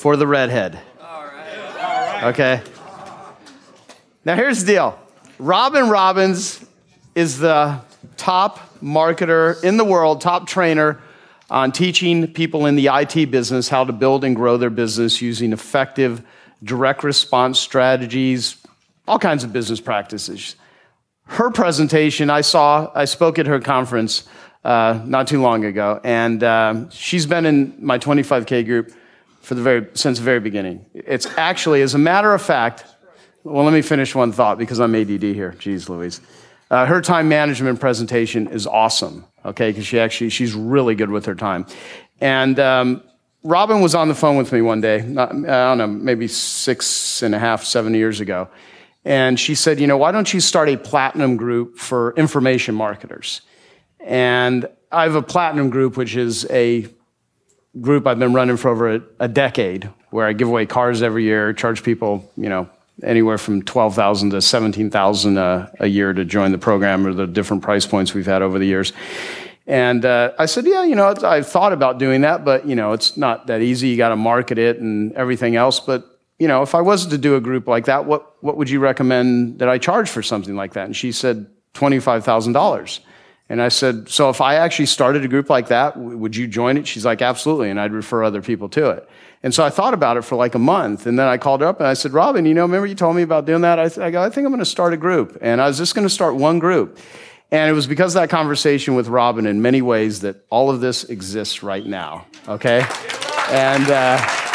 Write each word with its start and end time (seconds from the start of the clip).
for 0.00 0.16
the 0.16 0.26
redhead. 0.26 0.80
Okay. 2.22 2.62
Now 4.24 4.34
here's 4.34 4.64
the 4.64 4.72
deal. 4.72 4.98
Robin 5.38 5.90
Robins 5.90 6.64
is 7.14 7.38
the 7.38 7.82
top 8.16 8.80
marketer 8.80 9.62
in 9.62 9.76
the 9.76 9.84
world, 9.84 10.22
top 10.22 10.46
trainer 10.46 11.02
on 11.50 11.70
teaching 11.70 12.32
people 12.32 12.64
in 12.64 12.76
the 12.76 12.86
IT 12.86 13.30
business 13.30 13.68
how 13.68 13.84
to 13.84 13.92
build 13.92 14.24
and 14.24 14.34
grow 14.34 14.56
their 14.56 14.70
business 14.70 15.20
using 15.20 15.52
effective 15.52 16.22
direct 16.64 17.04
response 17.04 17.60
strategies, 17.60 18.56
all 19.06 19.18
kinds 19.18 19.44
of 19.44 19.52
business 19.52 19.82
practices. 19.82 20.56
Her 21.24 21.50
presentation, 21.50 22.30
I 22.30 22.40
saw, 22.40 22.90
I 22.94 23.04
spoke 23.04 23.38
at 23.38 23.46
her 23.46 23.60
conference 23.60 24.26
uh, 24.64 24.98
not 25.04 25.26
too 25.26 25.42
long 25.42 25.66
ago, 25.66 26.00
and 26.02 26.42
um, 26.42 26.88
she's 26.90 27.26
been 27.26 27.44
in 27.44 27.74
my 27.78 27.98
25K 27.98 28.64
group 28.64 28.94
for 29.40 29.54
the 29.54 29.62
very, 29.62 29.86
since 29.94 30.18
the 30.18 30.24
very 30.24 30.40
beginning. 30.40 30.86
It's 30.94 31.26
actually, 31.36 31.82
as 31.82 31.94
a 31.94 31.98
matter 31.98 32.32
of 32.34 32.42
fact, 32.42 32.84
well, 33.42 33.64
let 33.64 33.72
me 33.72 33.82
finish 33.82 34.14
one 34.14 34.32
thought 34.32 34.58
because 34.58 34.80
I'm 34.80 34.94
ADD 34.94 35.22
here. 35.22 35.54
Jeez 35.58 35.88
Louise. 35.88 36.20
Uh, 36.70 36.86
her 36.86 37.00
time 37.00 37.28
management 37.28 37.80
presentation 37.80 38.46
is 38.46 38.66
awesome, 38.66 39.24
okay, 39.44 39.70
because 39.70 39.86
she 39.86 39.98
actually, 39.98 40.30
she's 40.30 40.54
really 40.54 40.94
good 40.94 41.10
with 41.10 41.26
her 41.26 41.34
time. 41.34 41.66
And 42.20 42.60
um, 42.60 43.02
Robin 43.42 43.80
was 43.80 43.94
on 43.94 44.08
the 44.08 44.14
phone 44.14 44.36
with 44.36 44.52
me 44.52 44.60
one 44.60 44.80
day, 44.80 45.02
not, 45.02 45.30
I 45.30 45.74
don't 45.74 45.78
know, 45.78 45.86
maybe 45.86 46.28
six 46.28 47.22
and 47.22 47.34
a 47.34 47.38
half, 47.38 47.64
seven 47.64 47.94
years 47.94 48.20
ago. 48.20 48.48
And 49.04 49.40
she 49.40 49.54
said, 49.54 49.80
you 49.80 49.86
know, 49.86 49.96
why 49.96 50.12
don't 50.12 50.32
you 50.32 50.40
start 50.40 50.68
a 50.68 50.76
platinum 50.76 51.36
group 51.36 51.78
for 51.78 52.14
information 52.16 52.74
marketers? 52.74 53.40
And 53.98 54.66
I 54.92 55.04
have 55.04 55.14
a 55.14 55.22
platinum 55.22 55.70
group, 55.70 55.96
which 55.96 56.16
is 56.16 56.46
a 56.50 56.86
group 57.80 58.06
I've 58.06 58.18
been 58.18 58.32
running 58.32 58.56
for 58.56 58.68
over 58.68 58.96
a, 58.96 59.02
a 59.20 59.28
decade, 59.28 59.88
where 60.10 60.26
I 60.26 60.32
give 60.32 60.48
away 60.48 60.66
cars 60.66 61.02
every 61.02 61.24
year, 61.24 61.52
charge 61.52 61.82
people, 61.82 62.30
you 62.36 62.48
know, 62.48 62.68
anywhere 63.02 63.38
from 63.38 63.62
12,000 63.62 64.30
to 64.30 64.40
17,000 64.40 65.38
a, 65.38 65.72
a 65.80 65.86
year 65.86 66.12
to 66.12 66.24
join 66.24 66.52
the 66.52 66.58
program 66.58 67.06
or 67.06 67.14
the 67.14 67.26
different 67.26 67.62
price 67.62 67.86
points 67.86 68.12
we've 68.12 68.26
had 68.26 68.42
over 68.42 68.58
the 68.58 68.66
years. 68.66 68.92
And 69.66 70.04
uh, 70.04 70.32
I 70.38 70.46
said, 70.46 70.66
yeah, 70.66 70.82
you 70.82 70.96
know, 70.96 71.14
I've 71.22 71.46
thought 71.46 71.72
about 71.72 71.98
doing 71.98 72.22
that, 72.22 72.44
but, 72.44 72.66
you 72.66 72.74
know, 72.74 72.92
it's 72.92 73.16
not 73.16 73.46
that 73.46 73.62
easy. 73.62 73.88
You 73.88 73.96
got 73.96 74.08
to 74.08 74.16
market 74.16 74.58
it 74.58 74.80
and 74.80 75.12
everything 75.12 75.54
else. 75.54 75.78
But, 75.78 76.04
you 76.38 76.48
know, 76.48 76.62
if 76.62 76.74
I 76.74 76.80
was 76.80 77.06
to 77.06 77.18
do 77.18 77.36
a 77.36 77.40
group 77.40 77.68
like 77.68 77.84
that, 77.84 78.04
what, 78.04 78.42
what 78.42 78.56
would 78.56 78.68
you 78.68 78.80
recommend 78.80 79.60
that 79.60 79.68
I 79.68 79.78
charge 79.78 80.10
for 80.10 80.22
something 80.22 80.56
like 80.56 80.72
that? 80.72 80.86
And 80.86 80.96
she 80.96 81.12
said, 81.12 81.46
$25,000. 81.74 83.00
And 83.50 83.60
I 83.60 83.68
said, 83.68 84.08
So 84.08 84.30
if 84.30 84.40
I 84.40 84.54
actually 84.54 84.86
started 84.86 85.24
a 85.24 85.28
group 85.28 85.50
like 85.50 85.68
that, 85.68 85.96
would 85.98 86.36
you 86.36 86.46
join 86.46 86.78
it? 86.78 86.86
She's 86.86 87.04
like, 87.04 87.20
Absolutely. 87.20 87.68
And 87.68 87.78
I'd 87.78 87.92
refer 87.92 88.22
other 88.22 88.40
people 88.40 88.70
to 88.70 88.90
it. 88.90 89.08
And 89.42 89.52
so 89.52 89.64
I 89.64 89.70
thought 89.70 89.92
about 89.92 90.16
it 90.16 90.22
for 90.22 90.36
like 90.36 90.54
a 90.54 90.58
month. 90.58 91.06
And 91.06 91.18
then 91.18 91.26
I 91.26 91.36
called 91.36 91.60
her 91.60 91.66
up 91.66 91.80
and 91.80 91.86
I 91.86 91.94
said, 91.94 92.12
Robin, 92.12 92.46
you 92.46 92.54
know, 92.54 92.62
remember 92.62 92.86
you 92.86 92.94
told 92.94 93.16
me 93.16 93.22
about 93.22 93.46
doing 93.46 93.62
that? 93.62 93.78
I, 93.78 93.88
th- 93.88 93.98
I 93.98 94.10
go, 94.10 94.22
I 94.22 94.30
think 94.30 94.44
I'm 94.44 94.52
going 94.52 94.60
to 94.60 94.66
start 94.66 94.94
a 94.94 94.96
group. 94.96 95.36
And 95.40 95.60
I 95.60 95.66
was 95.66 95.78
just 95.78 95.94
going 95.94 96.06
to 96.06 96.12
start 96.12 96.36
one 96.36 96.58
group. 96.58 96.98
And 97.50 97.68
it 97.68 97.72
was 97.72 97.88
because 97.88 98.14
of 98.14 98.22
that 98.22 98.30
conversation 98.30 98.94
with 98.94 99.08
Robin 99.08 99.46
in 99.46 99.60
many 99.60 99.82
ways 99.82 100.20
that 100.20 100.44
all 100.50 100.70
of 100.70 100.80
this 100.80 101.04
exists 101.04 101.64
right 101.64 101.84
now. 101.84 102.26
Okay? 102.46 102.86
And, 103.50 103.90
uh, 103.90 104.49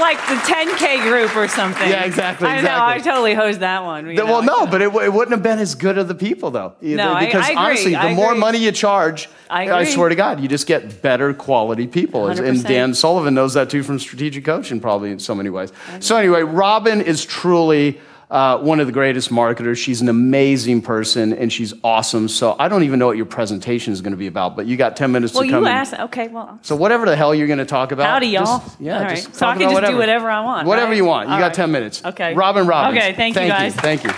like 0.00 0.18
the 0.28 0.34
10K 0.34 1.02
group 1.02 1.36
or 1.36 1.46
something. 1.48 1.88
Yeah, 1.88 2.04
exactly. 2.04 2.48
I 2.48 2.54
know. 2.54 2.58
exactly. 2.60 2.94
I 2.94 2.98
totally 3.12 3.34
hosed 3.34 3.60
that 3.60 3.84
one. 3.84 4.14
The- 4.14 4.24
well, 4.26 4.42
no, 4.42 4.66
but 4.66 4.82
it, 4.82 4.92
it 4.94 5.12
wouldn't 5.12 5.30
have 5.30 5.42
been 5.42 5.58
as 5.58 5.74
good 5.74 5.98
of 5.98 6.08
the 6.08 6.14
people, 6.14 6.50
though. 6.50 6.74
Either, 6.82 6.96
No, 6.96 7.12
I- 7.12 7.26
because 7.26 7.44
I 7.46 7.50
agree. 7.50 7.56
honestly, 7.56 7.90
the 7.92 7.98
I 8.00 8.14
more 8.14 8.34
money 8.34 8.58
you 8.58 8.72
charge, 8.72 9.28
I 9.48 9.64
agree. 9.64 9.92
swear 9.92 10.08
to 10.08 10.14
God, 10.14 10.40
you 10.40 10.48
just 10.48 10.66
get 10.66 11.02
better 11.02 11.32
quality 11.34 11.86
people. 11.86 12.28
And 12.28 12.38
100%. 12.38 12.66
Dan 12.66 12.94
Sullivan 12.94 13.34
knows 13.34 13.54
that 13.54 13.70
too 13.70 13.82
from 13.82 13.98
strategic 13.98 14.44
coaching, 14.44 14.80
probably 14.80 15.10
in 15.10 15.18
so 15.18 15.34
many 15.34 15.50
ways. 15.50 15.72
So 16.00 16.16
anyway, 16.16 16.42
Robin 16.42 17.00
is 17.00 17.24
truly. 17.24 18.00
Uh, 18.30 18.58
one 18.58 18.78
of 18.78 18.86
the 18.86 18.92
greatest 18.92 19.32
marketers. 19.32 19.76
She's 19.76 20.00
an 20.00 20.08
amazing 20.08 20.82
person 20.82 21.32
and 21.32 21.52
she's 21.52 21.74
awesome. 21.82 22.28
So 22.28 22.54
I 22.60 22.68
don't 22.68 22.84
even 22.84 23.00
know 23.00 23.08
what 23.08 23.16
your 23.16 23.26
presentation 23.26 23.92
is 23.92 24.00
going 24.02 24.12
to 24.12 24.16
be 24.16 24.28
about, 24.28 24.54
but 24.54 24.66
you 24.66 24.76
got 24.76 24.96
10 24.96 25.10
minutes 25.10 25.34
Well, 25.34 25.42
to 25.42 25.48
come 25.50 25.62
Well, 25.64 25.72
you 25.72 25.76
in. 25.76 25.80
asked. 25.80 25.94
Okay, 25.94 26.28
well. 26.28 26.56
So 26.62 26.76
whatever 26.76 27.06
the 27.06 27.16
hell 27.16 27.34
you're 27.34 27.48
going 27.48 27.58
to 27.58 27.64
talk 27.64 27.90
about. 27.90 28.06
Howdy, 28.06 28.28
y'all. 28.28 28.60
just- 28.60 28.80
yeah, 28.80 28.98
All 28.98 29.02
right. 29.04 29.16
just 29.16 29.34
So 29.34 29.48
I 29.48 29.56
can 29.56 29.68
just 29.68 29.84
do 29.90 29.96
whatever 29.96 30.30
I 30.30 30.42
want, 30.42 30.68
Whatever 30.68 30.90
right? 30.90 30.96
you 30.96 31.04
want. 31.04 31.28
You 31.28 31.34
All 31.34 31.40
got 31.40 31.46
right. 31.46 31.54
10 31.54 31.72
minutes. 31.72 32.04
Okay. 32.04 32.34
Robin 32.34 32.68
Robins. 32.68 32.96
Okay, 32.98 33.14
thank 33.14 33.34
you, 33.34 33.48
guys. 33.48 33.74
Thank 33.74 34.04
you. 34.04 34.10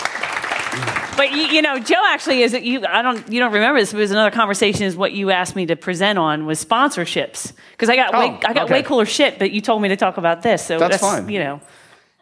But 1.17 1.33
you, 1.33 1.43
you 1.45 1.63
know, 1.63 1.79
Joe 1.79 2.03
actually 2.07 2.43
is. 2.43 2.53
You, 2.55 2.85
I 2.87 3.03
don't. 3.03 3.31
You 3.31 3.39
don't 3.39 3.53
remember 3.53 3.79
this. 3.79 3.93
But 3.93 3.99
it 3.99 4.01
was 4.03 4.11
another 4.11 4.31
conversation. 4.31 4.85
Is 4.87 4.97
what 4.97 5.13
you 5.13 5.31
asked 5.31 5.55
me 5.55 5.67
to 5.67 5.77
present 5.77 6.19
on 6.19 6.47
was 6.47 6.63
sponsorships 6.65 7.53
because 7.73 7.91
I 7.91 7.97
got 7.97 8.15
Oh, 8.15 8.19
way, 8.19 8.39
I 8.47 8.53
got 8.55 8.65
okay. 8.65 8.73
way 8.75 8.83
cooler 8.83 9.05
shit. 9.05 9.39
But 9.39 9.53
you 9.53 9.61
told 9.61 9.83
me 9.83 9.89
to 9.91 9.97
talk 9.97 10.17
about 10.17 10.43
this, 10.43 10.65
so 10.67 10.79
That's 10.79 10.99
fine. 10.99 11.29
You 11.29 11.39
know, 11.41 11.61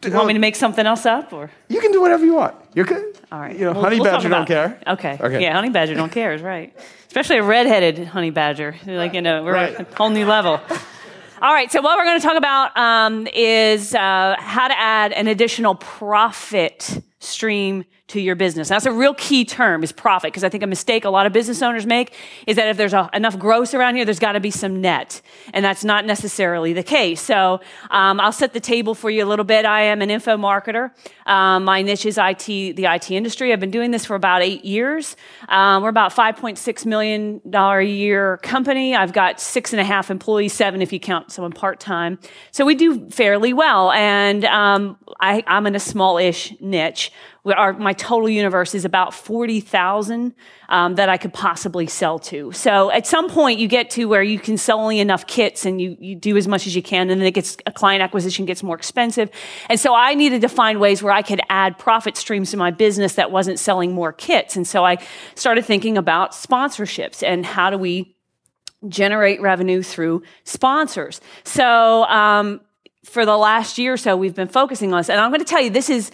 you 0.08 0.14
want 0.14 0.28
me 0.28 0.34
to 0.34 0.40
make 0.40 0.56
something 0.56 0.86
else 0.86 1.04
up 1.06 1.32
or? 1.32 1.50
You 1.68 1.80
can 1.80 1.92
do 1.92 2.00
whatever 2.00 2.24
you 2.24 2.34
want. 2.34 2.54
You're 2.74 2.86
good. 2.86 3.04
All 3.30 3.38
right. 3.40 3.54
You 3.56 3.66
know, 3.66 3.72
We'll- 3.72 3.82
honey 3.82 4.00
we'll 4.00 4.10
badger 4.10 4.28
don't 4.28 4.46
care. 4.46 4.78
Okay. 4.86 5.18
Okay. 5.20 5.42
Yeah, 5.42 5.52
honey 5.54 5.70
badger 5.70 5.94
don't 5.94 6.10
care 6.12 6.32
is 6.32 6.42
right. 6.42 6.74
Especially 7.06 7.36
a 7.38 7.42
redheaded 7.42 8.06
honey 8.06 8.30
badger. 8.30 8.76
Like 8.86 9.14
you 9.14 9.20
know, 9.22 9.42
we're 9.44 9.52
Right. 9.54 9.74
at 9.74 9.92
a 9.92 9.96
whole 9.96 10.10
new 10.10 10.26
level. 10.26 10.60
All 11.42 11.52
right. 11.54 11.70
So 11.72 11.80
what 11.80 11.96
we're 11.98 12.04
going 12.04 12.20
to 12.20 12.26
talk 12.26 12.36
about 12.36 12.76
um, 12.76 13.26
is 13.34 13.94
uh, 13.94 14.36
how 14.38 14.68
to 14.68 14.78
add 14.78 15.12
an 15.12 15.26
additional 15.26 15.74
profit 15.74 17.02
stream 17.18 17.84
to 18.10 18.20
your 18.20 18.34
business. 18.34 18.68
That's 18.68 18.86
a 18.86 18.92
real 18.92 19.14
key 19.14 19.44
term 19.44 19.82
is 19.82 19.92
profit 19.92 20.32
because 20.32 20.44
I 20.44 20.48
think 20.48 20.62
a 20.62 20.66
mistake 20.66 21.04
a 21.04 21.10
lot 21.10 21.26
of 21.26 21.32
business 21.32 21.62
owners 21.62 21.86
make 21.86 22.12
is 22.46 22.56
that 22.56 22.68
if 22.68 22.76
there's 22.76 22.92
a, 22.92 23.08
enough 23.14 23.38
gross 23.38 23.72
around 23.72 23.94
here, 23.94 24.04
there's 24.04 24.18
got 24.18 24.32
to 24.32 24.40
be 24.40 24.50
some 24.50 24.80
net, 24.80 25.22
and 25.54 25.64
that's 25.64 25.84
not 25.84 26.04
necessarily 26.04 26.72
the 26.72 26.82
case. 26.82 27.20
So 27.20 27.60
um, 27.90 28.20
I'll 28.20 28.32
set 28.32 28.52
the 28.52 28.60
table 28.60 28.94
for 28.94 29.10
you 29.10 29.24
a 29.24 29.28
little 29.28 29.44
bit. 29.44 29.64
I 29.64 29.82
am 29.82 30.02
an 30.02 30.10
info 30.10 30.36
marketer. 30.36 30.90
Um, 31.26 31.64
my 31.64 31.82
niche 31.82 32.06
is 32.06 32.18
IT, 32.18 32.46
the 32.46 32.86
IT 32.86 33.10
industry. 33.10 33.52
I've 33.52 33.60
been 33.60 33.70
doing 33.70 33.92
this 33.92 34.04
for 34.04 34.16
about 34.16 34.42
eight 34.42 34.64
years. 34.64 35.16
Um, 35.48 35.82
we're 35.82 35.88
about 35.88 36.12
5.6 36.12 36.86
million 36.86 37.40
dollar 37.48 37.78
a 37.78 37.86
year 37.86 38.38
company. 38.38 38.96
I've 38.96 39.12
got 39.12 39.40
six 39.40 39.72
and 39.72 39.80
a 39.80 39.84
half 39.84 40.10
employees, 40.10 40.52
seven 40.52 40.82
if 40.82 40.92
you 40.92 40.98
count 40.98 41.30
someone 41.30 41.52
part 41.52 41.78
time. 41.78 42.18
So 42.50 42.64
we 42.64 42.74
do 42.74 43.08
fairly 43.10 43.52
well, 43.52 43.92
and 43.92 44.44
um, 44.46 44.98
I, 45.20 45.44
I'm 45.46 45.66
in 45.66 45.74
a 45.74 45.80
small-ish 45.80 46.60
niche. 46.60 47.12
Our, 47.44 47.72
my 47.72 47.94
total 47.94 48.28
universe 48.28 48.74
is 48.74 48.84
about 48.84 49.14
40,000 49.14 50.34
um, 50.68 50.94
that 50.96 51.08
I 51.08 51.16
could 51.16 51.32
possibly 51.32 51.86
sell 51.86 52.18
to. 52.18 52.52
So 52.52 52.90
at 52.90 53.06
some 53.06 53.30
point 53.30 53.58
you 53.58 53.66
get 53.66 53.88
to 53.90 54.06
where 54.06 54.22
you 54.22 54.38
can 54.38 54.58
sell 54.58 54.78
only 54.78 55.00
enough 55.00 55.26
kits 55.26 55.64
and 55.64 55.80
you, 55.80 55.96
you 55.98 56.14
do 56.14 56.36
as 56.36 56.46
much 56.46 56.66
as 56.66 56.76
you 56.76 56.82
can 56.82 57.08
and 57.08 57.18
then 57.18 57.26
it 57.26 57.32
gets, 57.32 57.56
a 57.64 57.72
client 57.72 58.02
acquisition 58.02 58.44
gets 58.44 58.62
more 58.62 58.76
expensive. 58.76 59.30
And 59.70 59.80
so 59.80 59.94
I 59.94 60.14
needed 60.14 60.42
to 60.42 60.48
find 60.48 60.80
ways 60.80 61.02
where 61.02 61.14
I 61.14 61.22
could 61.22 61.40
add 61.48 61.78
profit 61.78 62.16
streams 62.16 62.50
to 62.50 62.58
my 62.58 62.70
business 62.70 63.14
that 63.14 63.30
wasn't 63.30 63.58
selling 63.58 63.92
more 63.92 64.12
kits. 64.12 64.54
And 64.54 64.66
so 64.66 64.84
I 64.84 64.98
started 65.34 65.64
thinking 65.64 65.96
about 65.96 66.32
sponsorships 66.32 67.26
and 67.26 67.46
how 67.46 67.70
do 67.70 67.78
we 67.78 68.16
generate 68.88 69.40
revenue 69.40 69.82
through 69.82 70.22
sponsors. 70.44 71.20
So, 71.44 72.04
um, 72.04 72.60
for 73.04 73.24
the 73.24 73.36
last 73.36 73.78
year 73.78 73.94
or 73.94 73.96
so, 73.96 74.14
we've 74.14 74.34
been 74.34 74.48
focusing 74.48 74.92
on 74.92 75.00
this. 75.00 75.08
And 75.08 75.18
I'm 75.18 75.30
going 75.30 75.40
to 75.40 75.46
tell 75.46 75.60
you, 75.60 75.70
this 75.70 75.88
is 75.88 76.10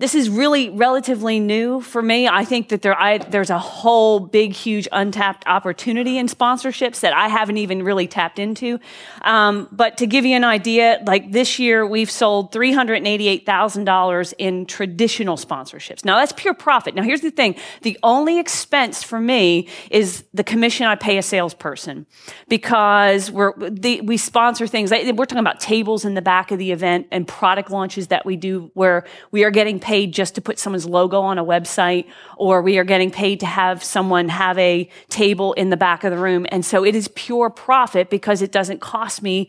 this 0.00 0.14
is 0.14 0.30
really 0.30 0.70
relatively 0.70 1.40
new 1.40 1.80
for 1.80 2.00
me. 2.00 2.28
I 2.28 2.44
think 2.44 2.68
that 2.68 2.82
there, 2.82 2.96
I, 2.96 3.18
there's 3.18 3.50
a 3.50 3.58
whole 3.58 4.20
big, 4.20 4.52
huge 4.52 4.86
untapped 4.92 5.44
opportunity 5.48 6.18
in 6.18 6.28
sponsorships 6.28 7.00
that 7.00 7.12
I 7.12 7.26
haven't 7.26 7.56
even 7.56 7.82
really 7.82 8.06
tapped 8.06 8.38
into. 8.38 8.78
Um, 9.22 9.66
but 9.72 9.96
to 9.96 10.06
give 10.06 10.24
you 10.24 10.36
an 10.36 10.44
idea, 10.44 11.02
like 11.04 11.32
this 11.32 11.58
year, 11.58 11.84
we've 11.84 12.12
sold 12.12 12.52
$388,000 12.52 14.34
in 14.38 14.66
traditional 14.66 15.36
sponsorships. 15.36 16.04
Now 16.04 16.16
that's 16.16 16.32
pure 16.32 16.54
profit. 16.54 16.94
Now 16.94 17.02
here's 17.02 17.22
the 17.22 17.32
thing. 17.32 17.56
The 17.82 17.98
only 18.04 18.38
expense 18.38 19.02
for 19.02 19.20
me 19.20 19.66
is 19.90 20.24
the 20.32 20.44
commission 20.44 20.86
I 20.86 20.94
pay 20.94 21.18
a 21.18 21.22
salesperson 21.22 22.06
because 22.48 23.32
we're, 23.32 23.52
the, 23.68 24.02
we 24.02 24.16
sponsor 24.16 24.68
things. 24.68 24.92
We're 24.92 25.12
talking 25.26 25.38
about 25.38 25.58
tables 25.58 26.04
in 26.04 26.14
the 26.14 26.22
back 26.22 26.52
of 26.52 26.60
the 26.60 26.70
event 26.70 27.08
and 27.10 27.26
product 27.26 27.72
launches 27.72 28.06
that 28.08 28.24
we 28.24 28.36
do 28.36 28.70
where 28.74 29.04
we 29.32 29.42
are 29.42 29.50
getting 29.50 29.80
paid 29.88 30.12
just 30.12 30.34
to 30.34 30.42
put 30.42 30.58
someone's 30.58 30.84
logo 30.84 31.22
on 31.22 31.38
a 31.38 31.44
website 31.44 32.04
or 32.36 32.60
we 32.60 32.76
are 32.76 32.84
getting 32.84 33.10
paid 33.10 33.40
to 33.40 33.46
have 33.46 33.82
someone 33.82 34.28
have 34.28 34.58
a 34.58 34.86
table 35.08 35.54
in 35.54 35.70
the 35.70 35.78
back 35.78 36.04
of 36.04 36.10
the 36.10 36.18
room. 36.18 36.46
And 36.50 36.62
so 36.62 36.84
it 36.84 36.94
is 36.94 37.08
pure 37.14 37.48
profit 37.48 38.10
because 38.10 38.42
it 38.42 38.52
doesn't 38.52 38.82
cost 38.82 39.22
me 39.22 39.48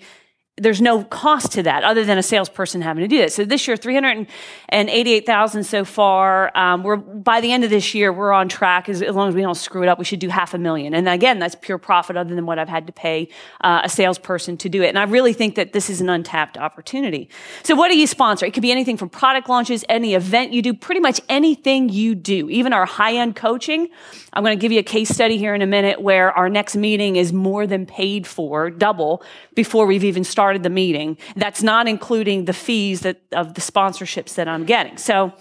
there's 0.59 0.81
no 0.81 1.03
cost 1.03 1.51
to 1.53 1.63
that 1.63 1.83
other 1.83 2.05
than 2.05 2.17
a 2.17 2.23
salesperson 2.23 2.81
having 2.81 3.01
to 3.01 3.07
do 3.07 3.21
it. 3.21 3.31
So 3.31 3.45
this 3.45 3.67
year, 3.67 3.77
388,000 3.77 5.63
so 5.63 5.85
far. 5.85 6.55
Um, 6.57 6.83
we're 6.83 6.97
by 6.97 7.41
the 7.41 7.51
end 7.51 7.63
of 7.63 7.69
this 7.69 7.93
year, 7.93 8.11
we're 8.11 8.31
on 8.31 8.49
track. 8.49 8.89
As, 8.89 9.01
as, 9.01 9.15
long 9.15 9.29
as 9.29 9.35
we 9.35 9.41
don't 9.41 9.55
screw 9.55 9.83
it 9.83 9.89
up, 9.89 9.97
we 9.97 10.05
should 10.05 10.19
do 10.19 10.29
half 10.29 10.53
a 10.53 10.57
million. 10.57 10.93
And 10.93 11.07
again, 11.07 11.39
that's 11.39 11.55
pure 11.55 11.77
profit 11.77 12.17
other 12.17 12.35
than 12.35 12.45
what 12.45 12.59
I've 12.59 12.69
had 12.69 12.87
to 12.87 12.93
pay 12.93 13.29
uh, 13.61 13.81
a 13.83 13.89
salesperson 13.89 14.57
to 14.57 14.69
do 14.69 14.81
it. 14.83 14.89
And 14.89 14.99
I 14.99 15.03
really 15.03 15.33
think 15.33 15.55
that 15.55 15.73
this 15.73 15.89
is 15.89 16.01
an 16.01 16.09
untapped 16.09 16.57
opportunity. 16.57 17.29
So 17.63 17.75
what 17.75 17.89
do 17.89 17.97
you 17.97 18.07
sponsor? 18.07 18.45
It 18.45 18.53
could 18.53 18.61
be 18.61 18.71
anything 18.71 18.97
from 18.97 19.09
product 19.09 19.49
launches, 19.49 19.85
any 19.89 20.13
event 20.13 20.53
you 20.53 20.61
do, 20.61 20.73
pretty 20.73 21.01
much 21.01 21.21
anything 21.29 21.89
you 21.89 22.15
do, 22.15 22.49
even 22.49 22.73
our 22.73 22.85
high 22.85 23.15
end 23.15 23.35
coaching. 23.35 23.89
I'm 24.33 24.43
going 24.43 24.57
to 24.57 24.61
give 24.61 24.71
you 24.71 24.79
a 24.79 24.83
case 24.83 25.09
study 25.09 25.37
here 25.37 25.55
in 25.55 25.61
a 25.61 25.67
minute 25.67 26.01
where 26.01 26.31
our 26.31 26.49
next 26.49 26.75
meeting 26.75 27.15
is 27.15 27.33
more 27.33 27.65
than 27.65 27.85
paid 27.85 28.27
for, 28.27 28.69
double, 28.69 29.23
before 29.55 29.85
we've 29.85 30.03
even 30.03 30.23
started 30.23 30.48
the 30.57 30.69
meeting. 30.69 31.17
That's 31.35 31.61
not 31.61 31.87
including 31.87 32.45
the 32.45 32.53
fees 32.53 33.01
that, 33.01 33.21
of 33.33 33.53
the 33.53 33.61
sponsorships 33.61 34.35
that 34.35 34.47
I'm 34.47 34.65
getting. 34.65 34.97
So 34.97 35.33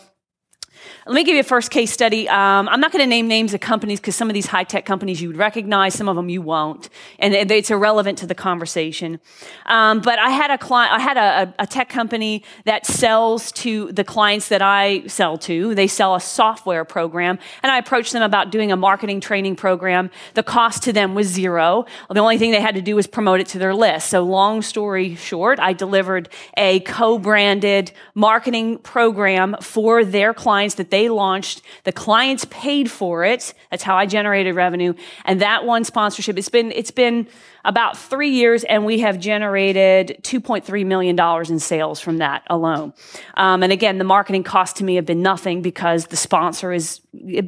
let 1.07 1.15
me 1.15 1.25
give 1.25 1.35
you 1.35 1.41
a 1.41 1.45
first 1.45 1.71
case 1.71 1.91
study. 1.91 2.29
Um, 2.29 2.69
I'm 2.69 2.81
not 2.81 2.93
going 2.93 3.03
to 3.03 3.09
name 3.09 3.29
names 3.29 3.55
of 3.55 3.61
companies 3.61 4.01
because 4.01 4.15
some 4.15 4.29
of 4.29 4.35
these 4.35 4.47
high 4.47 4.65
tech 4.65 4.85
companies 4.85 5.23
you 5.23 5.29
would 5.29 5.37
recognize, 5.37 5.95
some 5.95 6.09
of 6.09 6.17
them 6.17 6.29
you 6.29 6.43
won't, 6.43 6.89
and 7.19 7.35
it's 7.35 7.71
irrelevant 7.71 8.19
to 8.19 8.27
the 8.27 8.35
conversation. 8.35 9.21
Um, 9.67 10.01
but 10.01 10.19
I 10.19 10.31
had 10.31 10.51
a 10.51 10.59
client, 10.59 10.93
I 10.93 11.01
had 11.01 11.17
a, 11.17 11.55
a, 11.59 11.67
tech 11.67 11.89
company 11.89 12.43
that 12.65 12.87
sells 12.87 13.53
to 13.53 13.93
the 13.93 14.05
clients 14.05 14.49
that 14.49 14.63
I 14.63 15.07
sell 15.07 15.39
to. 15.39 15.75
They 15.75 15.87
sell 15.87 16.15
a 16.15 16.21
software 16.21 16.85
program, 16.85 17.39
and 17.63 17.73
I 17.73 17.79
approached 17.79 18.13
them 18.13 18.23
about 18.23 18.51
doing 18.51 18.73
a 18.73 18.77
marketing 18.77 19.21
training 19.21 19.57
program. 19.57 20.11
The 20.35 20.43
cost 20.43 20.83
to 20.85 20.93
them 20.93 21.15
was 21.15 21.27
zero. 21.27 21.87
The 22.11 22.21
only 22.21 22.39
thing 22.39 22.51
they 22.51 22.61
had 22.61 22.75
to 22.75 22.83
do 22.83 22.97
was 22.97 23.07
promote 23.07 23.41
it 23.41 23.47
to 23.49 23.59
their 23.59 23.75
list. 23.75 24.11
So, 24.11 24.23
long 24.23 24.63
story 24.63 25.15
short, 25.15 25.59
I 25.61 25.73
delivered 25.73 26.29
a 26.57 26.81
co-branded 26.81 27.93
marketing 28.15 28.79
program 28.79 29.57
for 29.61 30.05
their 30.05 30.35
clients 30.69 30.75
that 30.75 30.91
they 30.91 31.09
launched. 31.09 31.63
The 31.85 31.93
clients 31.93 32.47
paid 32.51 32.91
for 32.91 33.25
it. 33.25 33.55
That's 33.71 33.83
how 33.83 33.97
I 33.97 34.07
generated 34.07 34.55
revenue. 34.55 34.95
And 35.25 35.41
that 35.41 35.65
one 35.65 35.85
sponsorship, 35.85 36.37
it's 36.37 36.51
been, 36.51 36.73
it's 36.73 36.91
been 36.91 37.27
about 37.65 37.97
three 37.97 38.31
years 38.31 38.65
and 38.65 38.85
we 38.85 39.01
have 39.01 39.19
generated 39.19 40.19
$2.3 40.23 40.87
million 40.87 41.19
in 41.51 41.59
sales 41.59 42.01
from 42.01 42.19
that 42.19 42.43
alone. 42.49 42.93
Um, 43.35 43.63
and 43.63 43.73
again, 43.73 43.99
the 43.99 44.05
marketing 44.05 44.45
costs 44.45 44.79
to 44.79 44.85
me 44.85 44.97
have 44.97 45.07
been 45.07 45.23
nothing 45.23 45.63
because 45.63 46.07
the 46.07 46.17
sponsor 46.17 46.73
is 46.73 47.01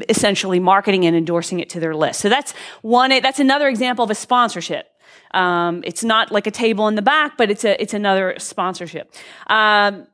essentially 0.08 0.60
marketing 0.60 1.04
and 1.06 1.14
endorsing 1.14 1.60
it 1.60 1.68
to 1.70 1.80
their 1.80 1.94
list. 1.94 2.20
So 2.20 2.28
that's 2.28 2.52
one, 2.82 3.10
that's 3.10 3.40
another 3.40 3.68
example 3.68 4.04
of 4.04 4.10
a 4.10 4.14
sponsorship. 4.14 4.86
Um, 5.32 5.82
it's 5.84 6.02
not 6.02 6.32
like 6.32 6.46
a 6.46 6.50
table 6.50 6.88
in 6.88 6.96
the 6.96 7.02
back, 7.02 7.36
but 7.36 7.50
it's 7.50 7.64
a 7.64 7.80
it's 7.80 7.94
another 7.94 8.34
sponsorship. 8.38 9.14
Um, 9.46 10.08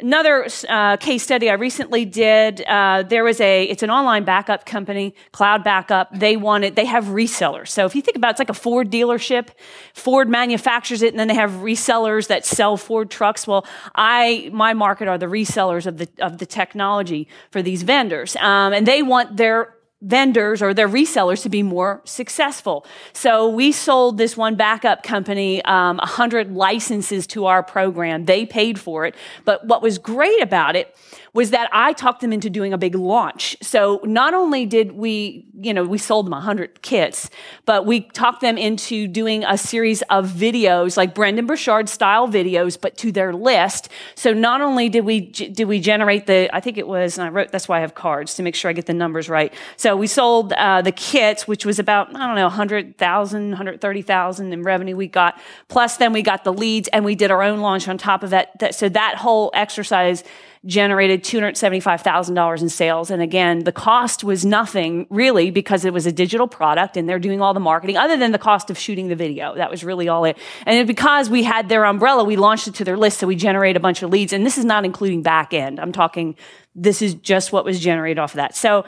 Another 0.00 0.46
uh, 0.68 0.96
case 0.96 1.24
study 1.24 1.50
I 1.50 1.54
recently 1.54 2.04
did, 2.04 2.60
uh, 2.60 3.02
there 3.02 3.24
was 3.24 3.40
a, 3.40 3.64
it's 3.64 3.82
an 3.82 3.90
online 3.90 4.22
backup 4.22 4.64
company, 4.64 5.12
cloud 5.32 5.64
backup. 5.64 6.16
They 6.16 6.36
wanted, 6.36 6.76
they 6.76 6.84
have 6.84 7.06
resellers. 7.06 7.68
So 7.70 7.84
if 7.84 7.96
you 7.96 8.02
think 8.02 8.16
about 8.16 8.28
it, 8.28 8.30
it's 8.32 8.38
like 8.38 8.48
a 8.48 8.54
Ford 8.54 8.92
dealership. 8.92 9.48
Ford 9.94 10.28
manufactures 10.28 11.02
it 11.02 11.12
and 11.12 11.18
then 11.18 11.26
they 11.26 11.34
have 11.34 11.50
resellers 11.50 12.28
that 12.28 12.46
sell 12.46 12.76
Ford 12.76 13.10
trucks. 13.10 13.44
Well, 13.44 13.66
I, 13.92 14.50
my 14.52 14.72
market 14.72 15.08
are 15.08 15.18
the 15.18 15.26
resellers 15.26 15.84
of 15.84 15.98
the, 15.98 16.08
of 16.20 16.38
the 16.38 16.46
technology 16.46 17.26
for 17.50 17.60
these 17.60 17.82
vendors. 17.82 18.36
Um, 18.36 18.72
and 18.72 18.86
they 18.86 19.02
want 19.02 19.36
their 19.36 19.74
vendors 20.00 20.62
or 20.62 20.72
their 20.72 20.88
resellers 20.88 21.42
to 21.42 21.48
be 21.48 21.62
more 21.62 22.00
successful. 22.04 22.86
So 23.12 23.48
we 23.48 23.72
sold 23.72 24.16
this 24.16 24.36
one 24.36 24.54
backup 24.54 25.02
company 25.02 25.62
um, 25.64 25.96
100 25.96 26.54
licenses 26.54 27.26
to 27.28 27.46
our 27.46 27.62
program. 27.62 28.24
They 28.24 28.46
paid 28.46 28.78
for 28.78 29.06
it. 29.06 29.16
But 29.44 29.66
what 29.66 29.82
was 29.82 29.98
great 29.98 30.40
about 30.40 30.76
it 30.76 30.94
was 31.32 31.50
that 31.50 31.68
I 31.72 31.92
talked 31.92 32.20
them 32.20 32.32
into 32.32 32.50
doing 32.50 32.72
a 32.72 32.78
big 32.78 32.94
launch. 32.94 33.56
So 33.60 34.00
not 34.04 34.34
only 34.34 34.66
did 34.66 34.92
we, 34.92 35.46
you 35.54 35.74
know, 35.74 35.84
we 35.84 35.98
sold 35.98 36.26
them 36.26 36.32
100 36.32 36.82
kits, 36.82 37.30
but 37.64 37.86
we 37.86 38.00
talked 38.00 38.40
them 38.40 38.58
into 38.58 39.06
doing 39.06 39.44
a 39.44 39.58
series 39.58 40.02
of 40.02 40.28
videos, 40.28 40.96
like 40.96 41.14
Brendon 41.14 41.46
Burchard 41.46 41.88
style 41.88 42.28
videos, 42.28 42.80
but 42.80 42.96
to 42.98 43.12
their 43.12 43.32
list. 43.32 43.88
So 44.14 44.32
not 44.32 44.60
only 44.60 44.88
did 44.88 45.04
we, 45.04 45.20
did 45.20 45.64
we 45.64 45.80
generate 45.80 46.26
the, 46.26 46.48
I 46.54 46.60
think 46.60 46.78
it 46.78 46.86
was, 46.86 47.18
and 47.18 47.26
I 47.26 47.30
wrote, 47.30 47.50
that's 47.50 47.68
why 47.68 47.78
I 47.78 47.80
have 47.80 47.94
cards 47.94 48.34
to 48.34 48.42
make 48.42 48.54
sure 48.54 48.70
I 48.70 48.72
get 48.72 48.86
the 48.86 48.94
numbers 48.94 49.28
right. 49.28 49.52
So 49.76 49.96
we 49.96 50.06
sold 50.06 50.52
uh, 50.54 50.82
the 50.82 50.92
kits, 50.92 51.46
which 51.46 51.66
was 51.66 51.78
about, 51.78 52.14
I 52.14 52.26
don't 52.26 52.36
know, 52.36 52.44
100,000, 52.44 53.48
130,000 53.50 54.52
in 54.52 54.62
revenue 54.62 54.96
we 54.96 55.08
got. 55.08 55.40
Plus 55.68 55.96
then 55.96 56.12
we 56.12 56.22
got 56.22 56.44
the 56.44 56.52
leads 56.52 56.88
and 56.88 57.04
we 57.04 57.14
did 57.14 57.30
our 57.30 57.42
own 57.42 57.60
launch 57.60 57.88
on 57.88 57.98
top 57.98 58.22
of 58.22 58.30
that. 58.30 58.74
So 58.74 58.88
that 58.88 59.16
whole 59.16 59.50
exercise 59.54 60.24
generated 60.66 61.22
$275,000 61.22 62.62
in 62.62 62.68
sales. 62.68 63.10
And 63.10 63.22
again, 63.22 63.64
the 63.64 63.72
cost 63.72 64.24
was 64.24 64.44
nothing 64.44 65.06
really 65.10 65.50
because 65.50 65.84
it 65.84 65.92
was 65.92 66.06
a 66.06 66.12
digital 66.12 66.48
product 66.48 66.96
and 66.96 67.08
they're 67.08 67.18
doing 67.18 67.40
all 67.40 67.54
the 67.54 67.60
marketing 67.60 67.96
other 67.96 68.16
than 68.16 68.32
the 68.32 68.38
cost 68.38 68.70
of 68.70 68.78
shooting 68.78 69.08
the 69.08 69.16
video. 69.16 69.54
That 69.54 69.70
was 69.70 69.84
really 69.84 70.08
all 70.08 70.24
it. 70.24 70.36
And 70.66 70.86
because 70.86 71.30
we 71.30 71.42
had 71.42 71.68
their 71.68 71.84
umbrella, 71.84 72.24
we 72.24 72.36
launched 72.36 72.68
it 72.68 72.74
to 72.76 72.84
their 72.84 72.96
list. 72.96 73.18
So 73.18 73.26
we 73.26 73.36
generate 73.36 73.76
a 73.76 73.80
bunch 73.80 74.02
of 74.02 74.10
leads. 74.10 74.32
And 74.32 74.44
this 74.44 74.58
is 74.58 74.64
not 74.64 74.84
including 74.84 75.22
back 75.22 75.54
end. 75.54 75.80
I'm 75.80 75.92
talking, 75.92 76.36
this 76.74 77.02
is 77.02 77.14
just 77.14 77.52
what 77.52 77.64
was 77.64 77.80
generated 77.80 78.18
off 78.18 78.32
of 78.32 78.36
that. 78.36 78.56
So, 78.56 78.84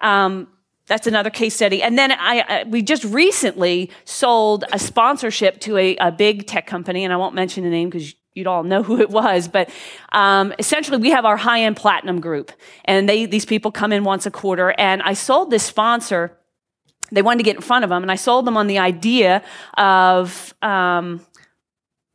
um, 0.00 0.48
that's 0.86 1.06
another 1.06 1.30
case 1.30 1.54
study. 1.54 1.82
And 1.82 1.96
then 1.96 2.12
I, 2.12 2.44
I, 2.46 2.64
we 2.64 2.82
just 2.82 3.04
recently 3.04 3.90
sold 4.04 4.64
a 4.72 4.78
sponsorship 4.78 5.60
to 5.60 5.76
a, 5.76 5.96
a 5.96 6.12
big 6.12 6.46
tech 6.46 6.66
company, 6.66 7.04
and 7.04 7.12
I 7.12 7.16
won't 7.16 7.34
mention 7.34 7.64
the 7.64 7.70
name 7.70 7.88
because 7.88 8.14
you'd 8.34 8.46
all 8.46 8.62
know 8.62 8.82
who 8.88 9.00
it 9.00 9.10
was, 9.10 9.48
but 9.48 9.70
um, 10.12 10.52
essentially 10.58 10.98
we 10.98 11.10
have 11.10 11.24
our 11.24 11.36
high-end 11.36 11.76
platinum 11.76 12.20
group, 12.20 12.52
and 12.84 13.08
they 13.08 13.26
these 13.26 13.44
people 13.44 13.70
come 13.70 13.92
in 13.92 14.04
once 14.04 14.26
a 14.26 14.30
quarter. 14.30 14.74
And 14.78 15.02
I 15.02 15.14
sold 15.14 15.50
this 15.50 15.62
sponsor. 15.62 16.36
They 17.10 17.22
wanted 17.22 17.38
to 17.38 17.44
get 17.44 17.56
in 17.56 17.62
front 17.62 17.84
of 17.84 17.90
them, 17.90 18.02
and 18.02 18.10
I 18.10 18.16
sold 18.16 18.46
them 18.46 18.56
on 18.56 18.66
the 18.66 18.78
idea 18.78 19.42
of. 19.76 20.54
Um, 20.62 21.24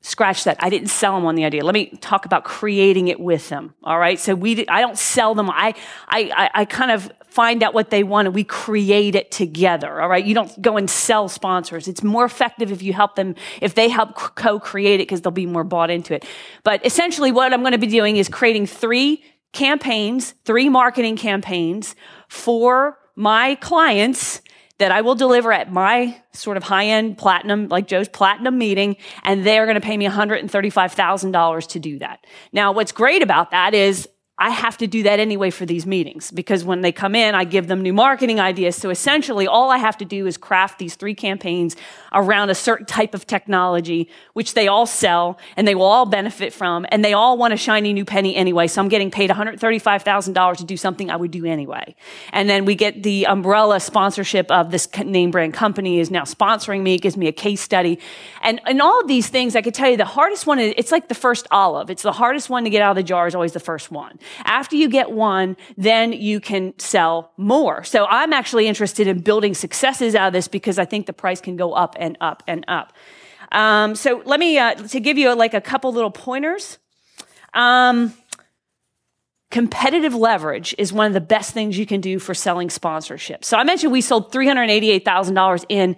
scratch 0.07 0.45
that. 0.45 0.55
I 0.61 0.69
didn't 0.69 0.87
sell 0.87 1.15
them 1.15 1.25
on 1.25 1.35
the 1.35 1.43
idea. 1.43 1.65
Let 1.65 1.73
me 1.73 1.87
talk 1.99 2.25
about 2.25 2.45
creating 2.45 3.09
it 3.09 3.19
with 3.19 3.49
them. 3.49 3.73
All 3.83 3.99
right. 3.99 4.17
So 4.17 4.35
we, 4.35 4.65
I 4.67 4.79
don't 4.79 4.97
sell 4.97 5.35
them. 5.35 5.49
I, 5.49 5.75
I, 6.07 6.49
I 6.53 6.65
kind 6.65 6.91
of 6.91 7.11
find 7.27 7.61
out 7.61 7.73
what 7.73 7.89
they 7.89 8.03
want 8.03 8.25
and 8.25 8.33
we 8.33 8.45
create 8.45 9.15
it 9.15 9.31
together. 9.31 10.01
All 10.01 10.07
right. 10.07 10.23
You 10.23 10.33
don't 10.33 10.61
go 10.61 10.77
and 10.77 10.89
sell 10.89 11.27
sponsors. 11.27 11.89
It's 11.89 12.03
more 12.03 12.23
effective 12.23 12.71
if 12.71 12.81
you 12.81 12.93
help 12.93 13.15
them, 13.15 13.35
if 13.61 13.75
they 13.75 13.89
help 13.89 14.15
co-create 14.15 15.01
it 15.01 15.03
because 15.03 15.21
they'll 15.21 15.31
be 15.31 15.45
more 15.45 15.65
bought 15.65 15.89
into 15.89 16.13
it. 16.15 16.25
But 16.63 16.85
essentially 16.85 17.33
what 17.33 17.53
I'm 17.53 17.59
going 17.59 17.73
to 17.73 17.77
be 17.77 17.87
doing 17.87 18.15
is 18.15 18.29
creating 18.29 18.65
three 18.65 19.23
campaigns, 19.51 20.35
three 20.45 20.69
marketing 20.69 21.17
campaigns 21.17 21.95
for 22.29 22.97
my 23.15 23.55
clients 23.55 24.41
that 24.79 24.91
I 24.91 25.01
will 25.01 25.15
deliver 25.15 25.51
at 25.51 25.71
my 25.71 26.21
sort 26.33 26.57
of 26.57 26.63
high 26.63 26.85
end 26.85 27.17
platinum, 27.17 27.67
like 27.67 27.87
Joe's 27.87 28.07
platinum 28.07 28.57
meeting, 28.57 28.97
and 29.23 29.45
they're 29.45 29.65
going 29.65 29.75
to 29.75 29.81
pay 29.81 29.97
me 29.97 30.07
$135,000 30.07 31.67
to 31.67 31.79
do 31.79 31.99
that. 31.99 32.25
Now, 32.53 32.71
what's 32.71 32.91
great 32.91 33.23
about 33.23 33.51
that 33.51 33.73
is 33.73 34.07
I 34.39 34.51
have 34.51 34.77
to 34.77 34.87
do 34.87 35.01
that 35.01 35.19
anyway 35.19 35.49
for 35.49 35.65
these 35.65 35.87
meetings 35.87 36.29
because 36.29 36.63
when 36.63 36.81
they 36.81 36.91
come 36.91 37.15
in, 37.15 37.33
I 37.33 37.43
give 37.43 37.67
them 37.67 37.81
new 37.81 37.93
marketing 37.93 38.39
ideas. 38.39 38.75
So 38.75 38.91
essentially, 38.91 39.47
all 39.47 39.71
I 39.71 39.77
have 39.77 39.97
to 39.97 40.05
do 40.05 40.27
is 40.27 40.37
craft 40.37 40.77
these 40.77 40.93
three 40.93 41.15
campaigns 41.15 41.75
around 42.13 42.51
a 42.51 42.55
certain 42.55 42.85
type 42.85 43.15
of 43.15 43.25
technology, 43.25 44.07
which 44.33 44.53
they 44.53 44.67
all 44.67 44.85
sell 44.85 45.39
and 45.55 45.67
they 45.67 45.73
will 45.73 45.87
all 45.87 46.05
benefit 46.05 46.53
from. 46.53 46.85
And 46.89 47.03
they 47.03 47.13
all 47.13 47.35
want 47.35 47.55
a 47.55 47.57
shiny 47.57 47.93
new 47.93 48.05
penny 48.05 48.35
anyway. 48.35 48.67
So 48.67 48.79
I'm 48.79 48.89
getting 48.89 49.09
paid 49.09 49.31
$135,000 49.31 50.57
to 50.57 50.63
do 50.63 50.77
something 50.77 51.09
I 51.09 51.15
would 51.15 51.31
do 51.31 51.43
anyway. 51.45 51.95
And 52.31 52.47
then 52.47 52.65
we 52.65 52.75
get 52.75 53.01
the 53.01 53.25
umbrella 53.25 53.79
sponsorship 53.79 54.51
of 54.51 54.69
this 54.69 54.87
name 55.03 55.31
brand 55.31 55.55
company 55.55 55.99
is 55.99 56.11
now 56.11 56.23
sponsoring 56.23 56.83
me. 56.83 56.99
Gives 56.99 57.17
me 57.17 57.27
a 57.27 57.31
case 57.31 57.61
study. 57.61 57.97
And, 58.43 58.61
and 58.67 58.83
all 58.83 59.01
of 59.01 59.07
these 59.07 59.29
things, 59.29 59.55
I 59.55 59.63
could 59.63 59.73
tell 59.73 59.89
you 59.89 59.97
the 59.97 60.05
hardest 60.05 60.45
one 60.45 60.59
is, 60.59 60.75
it's 60.77 60.91
like 60.91 61.07
the 61.07 61.15
first 61.15 61.47
olive. 61.49 61.89
It's 61.89 62.03
the 62.03 62.11
hardest 62.11 62.51
one 62.51 62.65
to 62.65 62.69
get 62.69 62.83
out 62.83 62.91
of 62.91 62.97
the 62.97 63.03
jar 63.03 63.25
is 63.25 63.33
always 63.33 63.53
the 63.53 63.59
first 63.59 63.89
one. 63.89 64.19
After 64.45 64.75
you 64.75 64.89
get 64.89 65.11
one, 65.11 65.57
then 65.77 66.13
you 66.13 66.39
can 66.39 66.77
sell 66.79 67.31
more. 67.37 67.83
So 67.83 68.05
I'm 68.05 68.33
actually 68.33 68.67
interested 68.67 69.07
in 69.07 69.19
building 69.19 69.53
successes 69.53 70.15
out 70.15 70.27
of 70.27 70.33
this 70.33 70.47
because 70.47 70.79
I 70.79 70.85
think 70.85 71.05
the 71.05 71.13
price 71.13 71.41
can 71.41 71.55
go 71.55 71.73
up 71.73 71.95
and 71.99 72.17
up 72.21 72.43
and 72.47 72.65
up. 72.67 72.93
Um, 73.51 73.95
so 73.95 74.21
let 74.25 74.39
me, 74.39 74.57
uh, 74.57 74.75
to 74.75 74.99
give 74.99 75.17
you 75.17 75.33
like 75.35 75.53
a 75.53 75.61
couple 75.61 75.91
little 75.93 76.11
pointers. 76.11 76.77
Um, 77.53 78.13
competitive 79.49 80.13
leverage 80.13 80.75
is 80.77 80.91
one 80.91 81.07
of 81.07 81.13
the 81.13 81.21
best 81.21 81.53
things 81.53 81.77
you 81.77 81.85
can 81.85 82.01
do 82.01 82.19
for 82.19 82.33
selling 82.33 82.69
sponsorship. 82.69 83.45
So 83.45 83.57
I 83.57 83.63
mentioned 83.63 83.91
we 83.91 84.01
sold 84.01 84.31
$388,000 84.31 85.65
in 85.69 85.95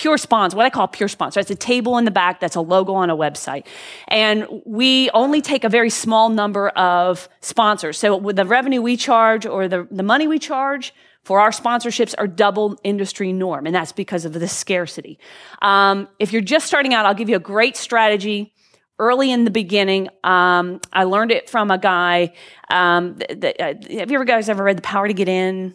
pure 0.00 0.16
sponsor, 0.16 0.56
what 0.56 0.64
I 0.64 0.70
call 0.70 0.88
pure 0.88 1.08
sponsor. 1.08 1.40
It's 1.40 1.50
a 1.50 1.54
table 1.54 1.98
in 1.98 2.06
the 2.06 2.10
back 2.10 2.40
that's 2.40 2.56
a 2.56 2.62
logo 2.62 2.94
on 2.94 3.10
a 3.10 3.16
website. 3.16 3.66
And 4.08 4.46
we 4.64 5.10
only 5.10 5.42
take 5.42 5.62
a 5.62 5.68
very 5.68 5.90
small 5.90 6.30
number 6.30 6.70
of 6.70 7.28
sponsors. 7.42 7.98
So 7.98 8.16
with 8.16 8.36
the 8.36 8.46
revenue 8.46 8.80
we 8.80 8.96
charge 8.96 9.44
or 9.44 9.68
the, 9.68 9.86
the 9.90 10.02
money 10.02 10.26
we 10.26 10.38
charge 10.38 10.94
for 11.22 11.38
our 11.38 11.50
sponsorships 11.50 12.14
are 12.16 12.26
double 12.26 12.80
industry 12.82 13.30
norm. 13.30 13.66
And 13.66 13.74
that's 13.74 13.92
because 13.92 14.24
of 14.24 14.32
the 14.32 14.48
scarcity. 14.48 15.18
Um, 15.60 16.08
if 16.18 16.32
you're 16.32 16.40
just 16.40 16.66
starting 16.66 16.94
out, 16.94 17.04
I'll 17.04 17.14
give 17.14 17.28
you 17.28 17.36
a 17.36 17.46
great 17.54 17.76
strategy 17.76 18.54
early 18.98 19.30
in 19.30 19.44
the 19.44 19.50
beginning. 19.50 20.08
Um, 20.24 20.80
I 20.94 21.04
learned 21.04 21.30
it 21.30 21.50
from 21.50 21.70
a 21.70 21.76
guy. 21.76 22.32
Um, 22.70 23.18
that, 23.18 23.60
uh, 23.60 23.74
have 23.98 24.10
you 24.10 24.16
ever 24.16 24.24
guys 24.24 24.48
ever 24.48 24.64
read 24.64 24.78
The 24.78 24.82
Power 24.82 25.08
to 25.08 25.14
Get 25.14 25.28
In? 25.28 25.74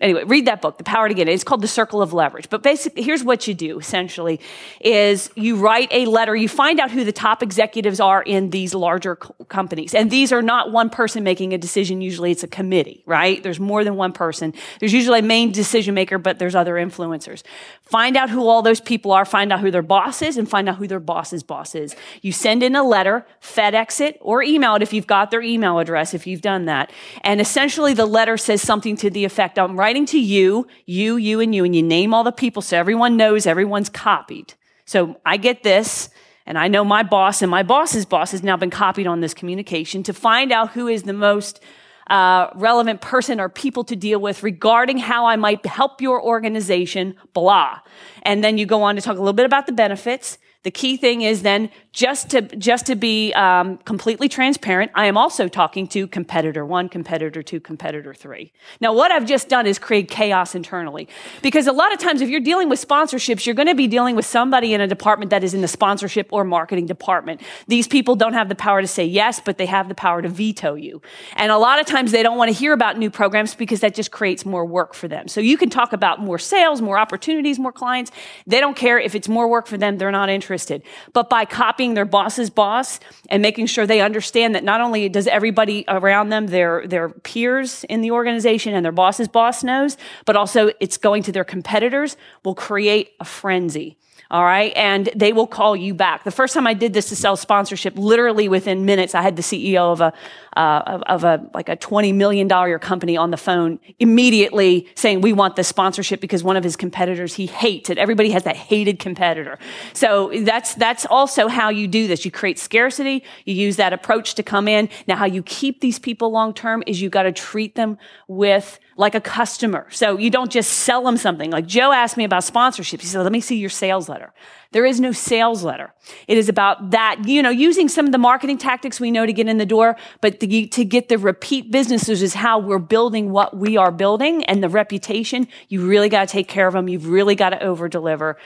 Anyway, 0.00 0.24
read 0.24 0.46
that 0.46 0.62
book, 0.62 0.78
The 0.78 0.84
Power 0.84 1.08
to 1.08 1.14
Get 1.14 1.28
it 1.28 1.32
It's 1.32 1.44
called 1.44 1.60
The 1.60 1.68
Circle 1.68 2.00
of 2.00 2.14
Leverage. 2.14 2.48
But 2.48 2.62
basically, 2.62 3.02
here's 3.02 3.22
what 3.22 3.46
you 3.46 3.52
do 3.52 3.78
essentially 3.78 4.40
is 4.80 5.30
you 5.34 5.56
write 5.56 5.88
a 5.92 6.06
letter, 6.06 6.34
you 6.34 6.48
find 6.48 6.80
out 6.80 6.90
who 6.90 7.04
the 7.04 7.12
top 7.12 7.42
executives 7.42 8.00
are 8.00 8.22
in 8.22 8.48
these 8.48 8.74
larger 8.74 9.16
co- 9.16 9.34
companies. 9.44 9.94
And 9.94 10.10
these 10.10 10.32
are 10.32 10.40
not 10.40 10.72
one 10.72 10.88
person 10.88 11.22
making 11.22 11.52
a 11.52 11.58
decision. 11.58 12.00
Usually 12.00 12.30
it's 12.30 12.42
a 12.42 12.48
committee, 12.48 13.02
right? 13.04 13.42
There's 13.42 13.60
more 13.60 13.84
than 13.84 13.96
one 13.96 14.12
person. 14.12 14.54
There's 14.78 14.94
usually 14.94 15.18
a 15.18 15.22
main 15.22 15.52
decision 15.52 15.94
maker, 15.94 16.16
but 16.16 16.38
there's 16.38 16.54
other 16.54 16.74
influencers. 16.74 17.42
Find 17.82 18.16
out 18.16 18.30
who 18.30 18.48
all 18.48 18.62
those 18.62 18.80
people 18.80 19.12
are, 19.12 19.26
find 19.26 19.52
out 19.52 19.60
who 19.60 19.70
their 19.70 19.82
boss 19.82 20.22
is, 20.22 20.38
and 20.38 20.48
find 20.48 20.66
out 20.68 20.76
who 20.76 20.86
their 20.86 21.00
boss's 21.00 21.42
boss 21.42 21.74
is. 21.74 21.94
You 22.22 22.32
send 22.32 22.62
in 22.62 22.74
a 22.74 22.82
letter, 22.82 23.26
FedEx 23.42 24.00
it, 24.00 24.16
or 24.22 24.42
email 24.42 24.76
it 24.76 24.82
if 24.82 24.94
you've 24.94 25.06
got 25.06 25.30
their 25.30 25.42
email 25.42 25.78
address, 25.78 26.14
if 26.14 26.26
you've 26.26 26.40
done 26.40 26.64
that. 26.64 26.90
And 27.22 27.38
essentially 27.38 27.92
the 27.92 28.06
letter 28.06 28.38
says 28.38 28.62
something 28.62 28.96
to 28.96 29.10
the 29.10 29.24
effect, 29.26 29.58
I'm 29.58 29.78
writing 29.78 29.89
writing 29.90 30.06
to 30.06 30.20
you, 30.20 30.68
you, 30.86 31.16
you, 31.16 31.40
and 31.40 31.52
you, 31.52 31.64
and 31.64 31.74
you 31.74 31.82
name 31.82 32.14
all 32.14 32.22
the 32.22 32.30
people 32.30 32.62
so 32.62 32.78
everyone 32.78 33.16
knows 33.16 33.44
everyone's 33.44 33.88
copied. 33.88 34.54
So 34.84 35.16
I 35.26 35.36
get 35.36 35.64
this, 35.64 36.10
and 36.46 36.56
I 36.56 36.68
know 36.68 36.84
my 36.84 37.02
boss 37.02 37.42
and 37.42 37.50
my 37.50 37.64
boss's 37.64 38.06
boss 38.06 38.30
has 38.30 38.44
now 38.44 38.56
been 38.56 38.70
copied 38.70 39.08
on 39.08 39.20
this 39.20 39.34
communication 39.34 40.04
to 40.04 40.12
find 40.12 40.52
out 40.52 40.70
who 40.70 40.86
is 40.86 41.02
the 41.02 41.12
most 41.12 41.60
uh, 42.08 42.50
relevant 42.54 43.00
person 43.00 43.40
or 43.40 43.48
people 43.48 43.82
to 43.82 43.96
deal 43.96 44.20
with 44.20 44.44
regarding 44.44 44.98
how 44.98 45.26
I 45.26 45.34
might 45.34 45.66
help 45.66 46.00
your 46.00 46.22
organization, 46.22 47.16
blah. 47.34 47.80
And 48.22 48.44
then 48.44 48.58
you 48.58 48.66
go 48.66 48.84
on 48.84 48.94
to 48.94 49.02
talk 49.02 49.16
a 49.16 49.20
little 49.20 49.32
bit 49.32 49.46
about 49.46 49.66
the 49.66 49.72
benefits. 49.72 50.38
The 50.62 50.70
key 50.70 50.98
thing 50.98 51.22
is 51.22 51.40
then 51.40 51.70
just 51.92 52.30
to 52.30 52.42
just 52.42 52.86
to 52.86 52.94
be 52.94 53.32
um, 53.32 53.78
completely 53.78 54.28
transparent. 54.28 54.92
I 54.94 55.06
am 55.06 55.16
also 55.16 55.48
talking 55.48 55.88
to 55.88 56.06
competitor 56.06 56.66
one, 56.66 56.90
competitor 56.90 57.42
two, 57.42 57.60
competitor 57.60 58.12
three. 58.12 58.52
Now, 58.78 58.92
what 58.92 59.10
I've 59.10 59.24
just 59.24 59.48
done 59.48 59.66
is 59.66 59.78
create 59.78 60.10
chaos 60.10 60.54
internally 60.54 61.08
because 61.40 61.66
a 61.66 61.72
lot 61.72 61.94
of 61.94 61.98
times, 61.98 62.20
if 62.20 62.28
you're 62.28 62.40
dealing 62.40 62.68
with 62.68 62.86
sponsorships, 62.86 63.46
you're 63.46 63.54
going 63.54 63.68
to 63.68 63.74
be 63.74 63.86
dealing 63.86 64.16
with 64.16 64.26
somebody 64.26 64.74
in 64.74 64.82
a 64.82 64.86
department 64.86 65.30
that 65.30 65.42
is 65.42 65.54
in 65.54 65.62
the 65.62 65.68
sponsorship 65.68 66.28
or 66.30 66.44
marketing 66.44 66.84
department. 66.84 67.40
These 67.66 67.88
people 67.88 68.14
don't 68.14 68.34
have 68.34 68.50
the 68.50 68.54
power 68.54 68.82
to 68.82 68.86
say 68.86 69.06
yes, 69.06 69.40
but 69.42 69.56
they 69.56 69.66
have 69.66 69.88
the 69.88 69.94
power 69.94 70.20
to 70.20 70.28
veto 70.28 70.74
you. 70.74 71.00
And 71.36 71.50
a 71.50 71.58
lot 71.58 71.80
of 71.80 71.86
times, 71.86 72.12
they 72.12 72.22
don't 72.22 72.36
want 72.36 72.50
to 72.50 72.54
hear 72.56 72.74
about 72.74 72.98
new 72.98 73.10
programs 73.10 73.54
because 73.54 73.80
that 73.80 73.94
just 73.94 74.10
creates 74.10 74.44
more 74.44 74.66
work 74.66 74.92
for 74.92 75.08
them. 75.08 75.26
So 75.26 75.40
you 75.40 75.56
can 75.56 75.70
talk 75.70 75.94
about 75.94 76.20
more 76.20 76.38
sales, 76.38 76.82
more 76.82 76.98
opportunities, 76.98 77.58
more 77.58 77.72
clients. 77.72 78.12
They 78.46 78.60
don't 78.60 78.76
care 78.76 79.00
if 79.00 79.14
it's 79.14 79.28
more 79.28 79.48
work 79.48 79.66
for 79.66 79.78
them; 79.78 79.96
they're 79.96 80.12
not 80.12 80.28
interested 80.28 80.49
interested. 80.50 80.82
But 81.12 81.30
by 81.30 81.44
copying 81.44 81.94
their 81.94 82.04
boss's 82.04 82.50
boss 82.50 82.98
and 83.28 83.40
making 83.40 83.66
sure 83.66 83.86
they 83.86 84.00
understand 84.00 84.54
that 84.56 84.64
not 84.64 84.80
only 84.80 85.08
does 85.08 85.28
everybody 85.28 85.84
around 85.86 86.30
them, 86.30 86.48
their, 86.48 86.86
their 86.88 87.08
peers 87.08 87.84
in 87.84 88.00
the 88.00 88.10
organization 88.10 88.74
and 88.74 88.84
their 88.84 88.92
boss's 88.92 89.28
boss 89.28 89.62
knows, 89.62 89.96
but 90.26 90.34
also 90.34 90.72
it's 90.80 90.96
going 90.96 91.22
to 91.22 91.30
their 91.30 91.44
competitors 91.44 92.16
will 92.44 92.56
create 92.56 93.12
a 93.20 93.24
frenzy. 93.24 93.96
All 94.30 94.44
right. 94.44 94.72
And 94.76 95.08
they 95.16 95.32
will 95.32 95.48
call 95.48 95.74
you 95.74 95.92
back. 95.92 96.22
The 96.22 96.30
first 96.30 96.54
time 96.54 96.64
I 96.64 96.72
did 96.72 96.92
this 96.92 97.08
to 97.08 97.16
sell 97.16 97.36
sponsorship, 97.36 97.98
literally 97.98 98.48
within 98.48 98.84
minutes, 98.84 99.12
I 99.12 99.22
had 99.22 99.34
the 99.34 99.42
CEO 99.42 99.90
of 99.92 100.00
a, 100.00 100.12
uh, 100.56 100.82
of, 100.86 101.02
of, 101.02 101.24
a, 101.24 101.50
like 101.52 101.68
a 101.68 101.76
$20 101.76 102.14
million 102.14 102.48
company 102.78 103.16
on 103.16 103.32
the 103.32 103.36
phone 103.36 103.80
immediately 103.98 104.88
saying, 104.94 105.20
we 105.20 105.32
want 105.32 105.56
this 105.56 105.66
sponsorship 105.66 106.20
because 106.20 106.44
one 106.44 106.56
of 106.56 106.62
his 106.62 106.76
competitors, 106.76 107.34
he 107.34 107.46
hates 107.46 107.90
it. 107.90 107.98
Everybody 107.98 108.30
has 108.30 108.44
that 108.44 108.56
hated 108.56 109.00
competitor. 109.00 109.58
So 109.94 110.30
that's, 110.44 110.74
that's 110.74 111.06
also 111.06 111.48
how 111.48 111.70
you 111.70 111.88
do 111.88 112.06
this. 112.06 112.24
You 112.24 112.30
create 112.30 112.60
scarcity. 112.60 113.24
You 113.44 113.54
use 113.54 113.76
that 113.76 113.92
approach 113.92 114.36
to 114.36 114.44
come 114.44 114.68
in. 114.68 114.90
Now, 115.08 115.16
how 115.16 115.26
you 115.26 115.42
keep 115.42 115.80
these 115.80 115.98
people 115.98 116.30
long 116.30 116.54
term 116.54 116.84
is 116.86 117.02
you 117.02 117.10
got 117.10 117.24
to 117.24 117.32
treat 117.32 117.74
them 117.74 117.98
with 118.28 118.78
like 119.00 119.14
a 119.14 119.20
customer. 119.20 119.86
So 119.90 120.18
you 120.18 120.28
don't 120.28 120.52
just 120.52 120.70
sell 120.70 121.02
them 121.02 121.16
something. 121.16 121.50
Like 121.50 121.66
Joe 121.66 121.90
asked 121.90 122.18
me 122.18 122.24
about 122.24 122.42
sponsorships. 122.42 123.00
He 123.00 123.06
said, 123.06 123.22
let 123.22 123.32
me 123.32 123.40
see 123.40 123.56
your 123.56 123.70
sales 123.70 124.10
letter. 124.10 124.34
There 124.72 124.84
is 124.84 125.00
no 125.00 125.10
sales 125.10 125.64
letter. 125.64 125.94
It 126.28 126.36
is 126.36 126.50
about 126.50 126.90
that, 126.90 127.26
you 127.26 127.42
know, 127.42 127.48
using 127.48 127.88
some 127.88 128.04
of 128.04 128.12
the 128.12 128.18
marketing 128.18 128.58
tactics 128.58 129.00
we 129.00 129.10
know 129.10 129.24
to 129.24 129.32
get 129.32 129.48
in 129.48 129.56
the 129.56 129.64
door, 129.64 129.96
but 130.20 130.40
the, 130.40 130.66
to 130.66 130.84
get 130.84 131.08
the 131.08 131.16
repeat 131.16 131.70
businesses 131.70 132.22
is 132.22 132.34
how 132.34 132.58
we're 132.58 132.78
building 132.78 133.30
what 133.30 133.56
we 133.56 133.78
are 133.78 133.90
building 133.90 134.44
and 134.44 134.62
the 134.62 134.68
reputation. 134.68 135.48
You 135.70 135.86
really 135.86 136.10
got 136.10 136.28
to 136.28 136.32
take 136.32 136.46
care 136.46 136.66
of 136.66 136.74
them. 136.74 136.86
You've 136.86 137.08
really 137.08 137.34
got 137.34 137.50
to 137.50 137.62
over 137.62 137.88
deliver. 137.88 138.36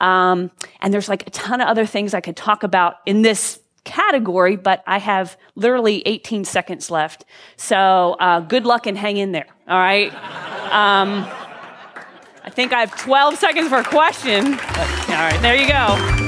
Um, 0.00 0.52
and 0.80 0.94
there's 0.94 1.08
like 1.08 1.26
a 1.26 1.30
ton 1.30 1.60
of 1.60 1.66
other 1.66 1.86
things 1.86 2.14
I 2.14 2.20
could 2.20 2.36
talk 2.36 2.62
about 2.62 2.98
in 3.04 3.22
this 3.22 3.58
category, 3.84 4.56
but 4.56 4.82
I 4.86 4.98
have 4.98 5.36
literally 5.54 6.02
18 6.06 6.44
seconds 6.44 6.90
left. 6.90 7.24
So 7.56 8.16
uh, 8.18 8.40
good 8.40 8.66
luck 8.66 8.86
and 8.86 8.96
hang 8.98 9.16
in 9.16 9.32
there. 9.32 9.46
All 9.68 9.78
right. 9.78 10.12
Um, 10.72 11.26
I 12.42 12.50
think 12.50 12.72
I 12.72 12.80
have 12.80 12.96
12 12.98 13.36
seconds 13.36 13.68
for 13.68 13.78
a 13.78 13.84
question. 13.84 14.44
All 14.44 15.20
right, 15.20 15.38
there 15.40 15.56
you 15.56 15.68
go. 15.68 16.23